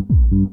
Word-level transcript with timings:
Mm-hmm. 0.00 0.49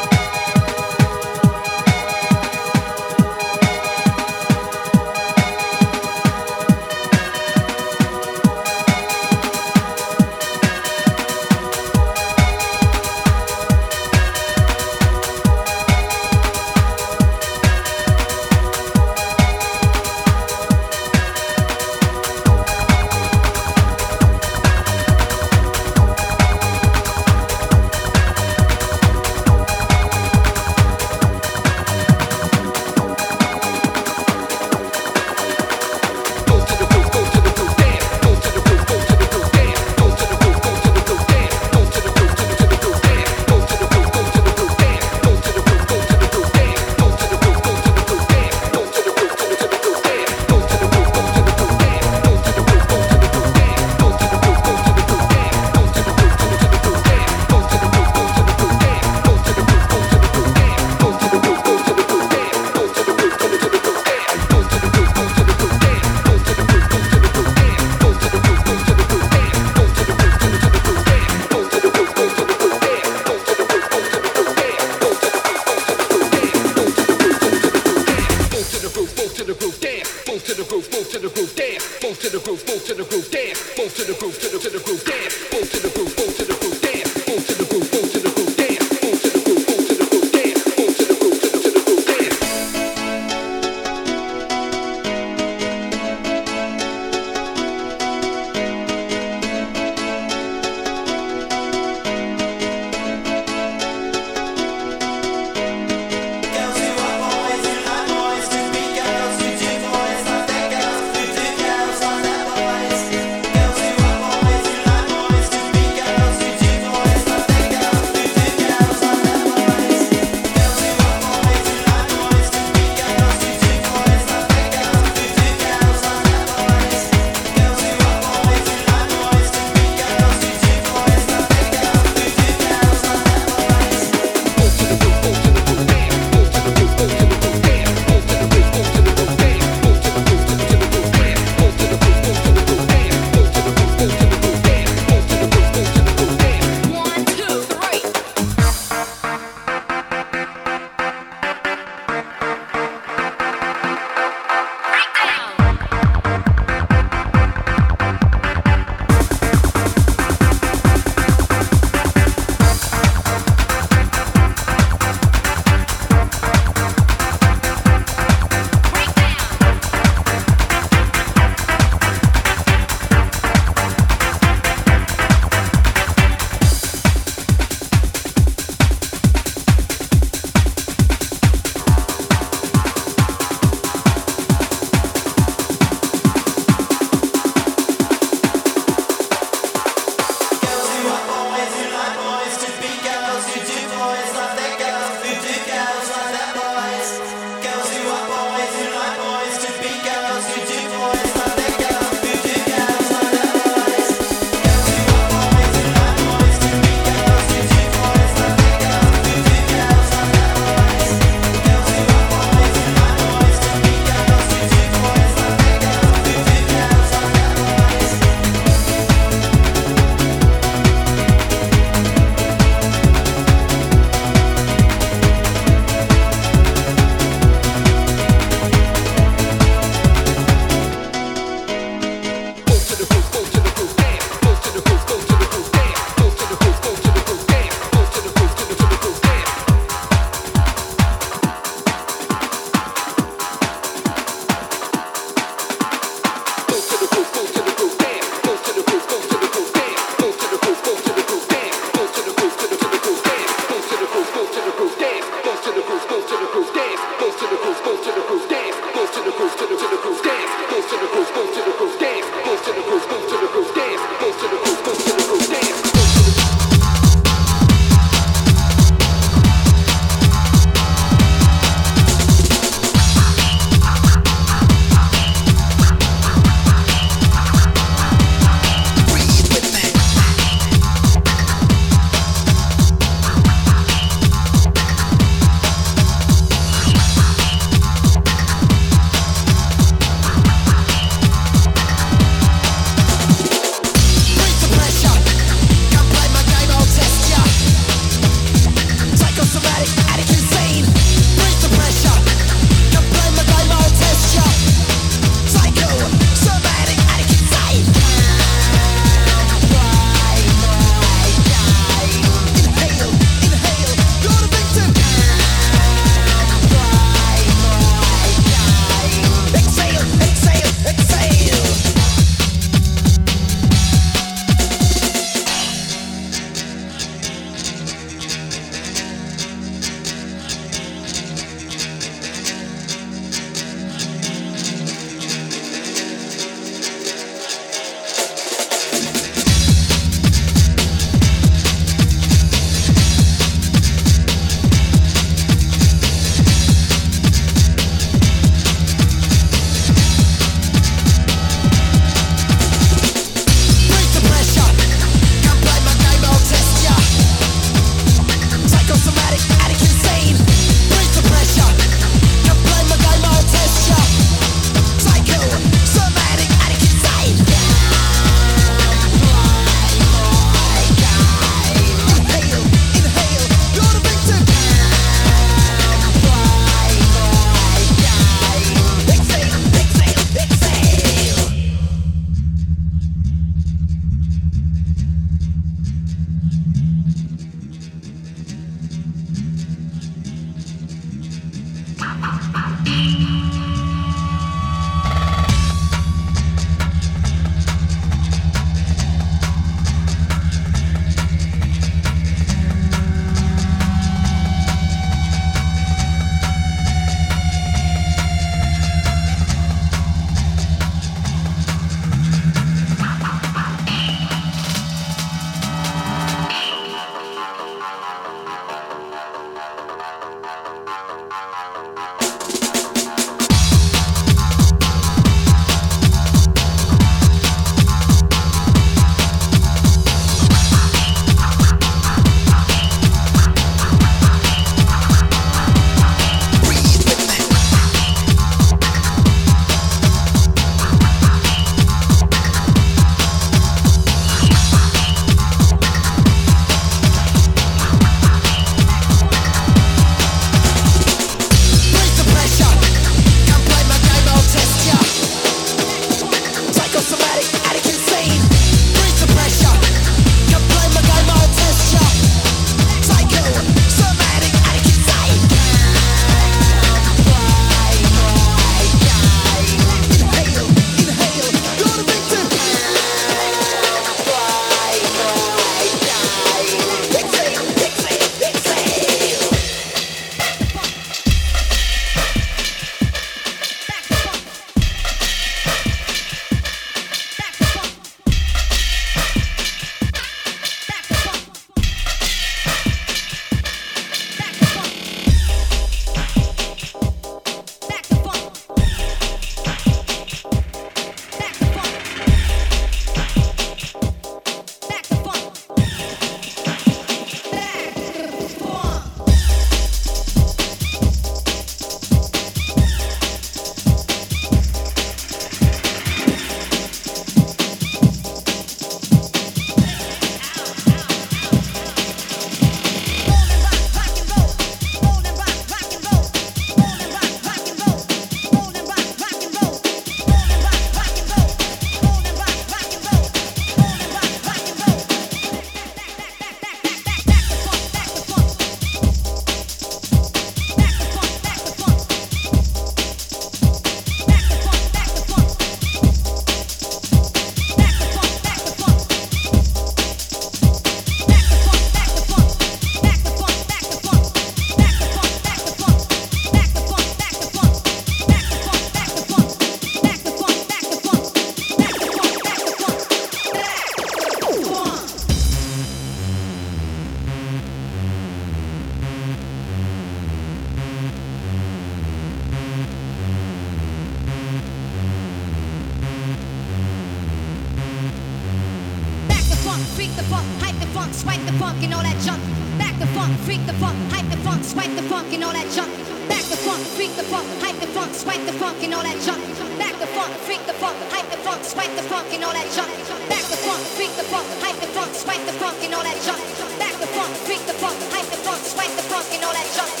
funk 595.71 595.83
and 595.85 595.93
all 595.93 596.03
that 596.03 596.21
junk. 596.23 596.41
Back 596.79 596.93
the 596.99 597.07
funk, 597.07 597.35
tweak 597.45 597.65
the 597.65 597.73
funk, 597.73 597.97
hype 598.11 598.29
the 598.29 598.37
funk, 598.37 598.61
swipe 598.63 598.95
the 598.95 599.03
funk 599.03 599.25
and 599.33 599.43
all 599.43 599.53
that 599.53 599.67
junk. 599.75 600.00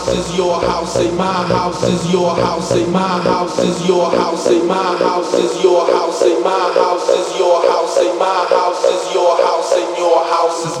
House 0.00 0.16
is 0.16 0.36
your 0.36 0.60
house, 0.60 0.94
say 0.94 1.10
my 1.14 1.46
house 1.48 1.82
is 1.82 2.10
your 2.12 2.34
house, 2.34 2.70
say 2.70 2.86
my 2.90 3.20
house 3.22 3.58
is 3.58 3.86
your 3.86 4.10
house, 4.10 4.44
say 4.44 4.62
my 4.66 4.96
house 4.96 5.34
is 5.34 5.62
your 5.62 5.84
house, 5.92 6.20
say 6.20 6.40
my 6.42 6.72
house 6.74 7.08
is 7.10 7.38
your 7.38 7.60
house, 7.68 7.94
say 7.96 8.18
my 8.18 8.46
house 8.48 8.84
is 8.84 9.14
your 9.14 9.36
house, 9.36 9.72
and 9.74 9.98
your 9.98 10.24
house 10.24 10.64
is 10.64 10.80